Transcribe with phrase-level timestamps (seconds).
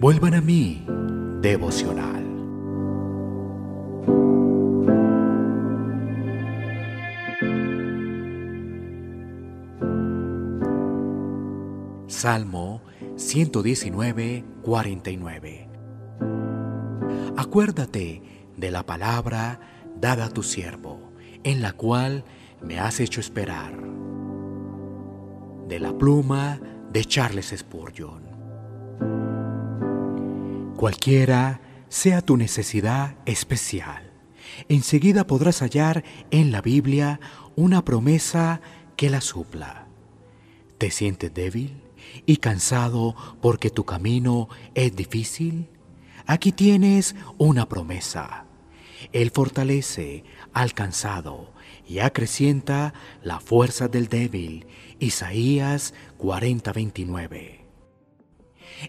[0.00, 0.86] Vuelvan a mí,
[1.40, 2.24] devocional.
[12.06, 12.82] Salmo
[13.16, 15.68] 119, 49.
[17.36, 18.22] Acuérdate
[18.56, 19.60] de la palabra
[19.96, 21.12] dada a tu siervo,
[21.44, 22.24] en la cual
[22.62, 23.74] me has hecho esperar.
[25.68, 26.60] De la pluma
[26.90, 28.22] de Charles Spurgeon.
[30.76, 34.10] Cualquiera sea tu necesidad especial,
[34.68, 37.20] enseguida podrás hallar en la Biblia
[37.56, 38.60] una promesa
[38.96, 39.86] que la supla.
[40.78, 41.82] ¿Te sientes débil
[42.26, 45.68] y cansado porque tu camino es difícil?
[46.26, 48.46] Aquí tienes una promesa.
[49.12, 51.52] Él fortalece al cansado
[51.86, 54.66] y acrecienta la fuerza del débil.
[54.98, 57.66] Isaías 40:29.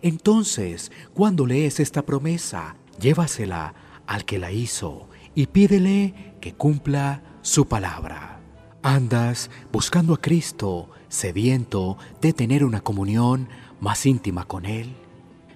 [0.01, 3.73] Entonces, cuando lees esta promesa, llévasela
[4.07, 8.39] al que la hizo y pídele que cumpla su palabra.
[8.83, 13.47] Andas buscando a Cristo, sediento de tener una comunión
[13.79, 14.95] más íntima con Él.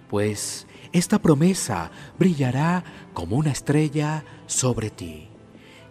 [0.10, 5.28] Pues esta promesa brillará como una estrella sobre ti.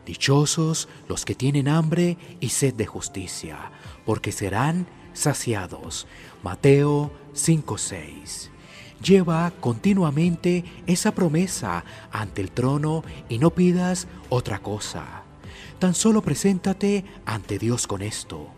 [0.07, 3.71] Dichosos los que tienen hambre y sed de justicia,
[4.07, 6.07] porque serán saciados.
[6.43, 8.51] Mateo 5:6.
[9.03, 15.23] Lleva continuamente esa promesa ante el trono y no pidas otra cosa.
[15.79, 18.49] Tan solo preséntate ante Dios con esto.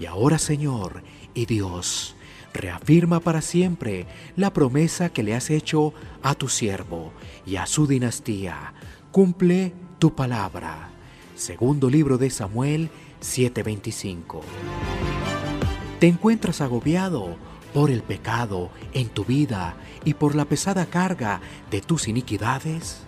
[0.00, 2.16] Y ahora, Señor y Dios,
[2.52, 7.12] reafirma para siempre la promesa que le has hecho a tu siervo
[7.46, 8.74] y a su dinastía.
[9.10, 10.90] Cumple tu palabra.
[11.34, 14.40] Segundo libro de Samuel 7:25.
[15.98, 17.36] ¿Te encuentras agobiado
[17.72, 23.02] por el pecado en tu vida y por la pesada carga de tus iniquidades?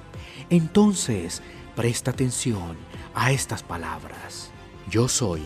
[0.51, 1.43] Entonces
[1.75, 2.77] presta atención
[3.15, 4.51] a estas palabras.
[4.91, 5.43] Yo soy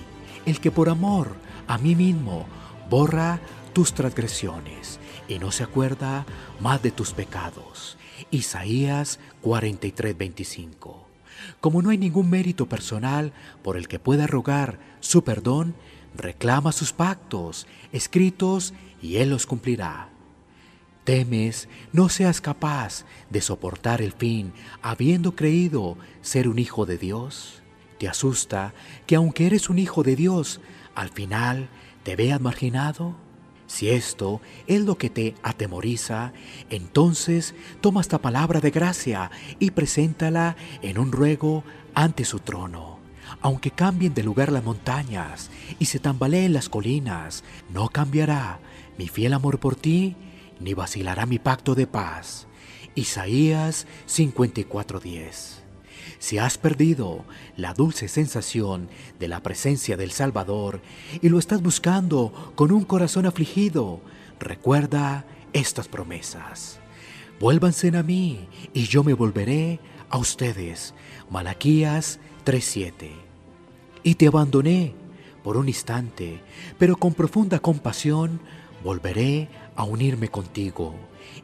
[0.46, 1.36] el que por amor
[1.66, 2.46] a mí mismo
[2.88, 3.40] borra
[3.78, 6.26] tus transgresiones y no se acuerda
[6.58, 7.96] más de tus pecados.
[8.32, 11.06] Isaías 43:25.
[11.60, 15.76] Como no hay ningún mérito personal por el que pueda rogar su perdón,
[16.16, 20.08] reclama sus pactos escritos y Él los cumplirá.
[21.04, 24.52] Temes no seas capaz de soportar el fin
[24.82, 27.62] habiendo creído ser un hijo de Dios.
[28.00, 28.74] Te asusta
[29.06, 30.60] que aunque eres un hijo de Dios,
[30.96, 31.68] al final
[32.02, 33.27] te veas marginado.
[33.68, 36.32] Si esto es lo que te atemoriza,
[36.70, 41.64] entonces toma esta palabra de gracia y preséntala en un ruego
[41.94, 42.98] ante su trono.
[43.42, 48.58] Aunque cambien de lugar las montañas y se tambaleen las colinas, no cambiará
[48.96, 50.16] mi fiel amor por ti,
[50.60, 52.46] ni vacilará mi pacto de paz.
[52.94, 55.67] Isaías 54:10
[56.18, 57.24] si has perdido
[57.56, 58.88] la dulce sensación
[59.18, 60.80] de la presencia del Salvador
[61.22, 64.00] y lo estás buscando con un corazón afligido,
[64.38, 66.80] recuerda estas promesas.
[67.40, 70.94] Vuélvanse a mí y yo me volveré a ustedes.
[71.30, 73.10] Malaquías 3:7.
[74.02, 74.94] Y te abandoné
[75.44, 76.40] por un instante,
[76.78, 78.40] pero con profunda compasión
[78.82, 80.94] volveré a unirme contigo.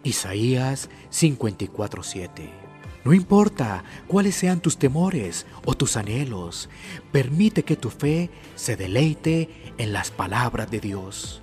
[0.03, 2.51] Isaías 54:7.
[3.05, 6.71] No importa cuáles sean tus temores o tus anhelos,
[7.13, 11.43] permite que tu fe se deleite en las palabras de Dios.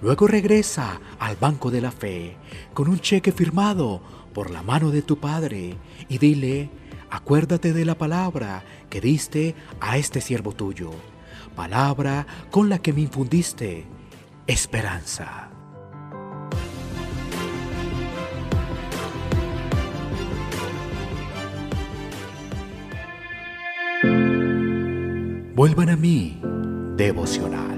[0.00, 2.36] Luego regresa al banco de la fe
[2.72, 4.00] con un cheque firmado
[4.32, 5.76] por la mano de tu Padre
[6.08, 6.70] y dile,
[7.10, 10.90] acuérdate de la palabra que diste a este siervo tuyo,
[11.54, 13.84] palabra con la que me infundiste
[14.46, 15.50] esperanza.
[25.54, 26.40] Vuelvan a mí,
[26.96, 27.71] devocional.